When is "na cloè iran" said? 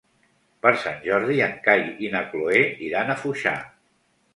2.17-3.17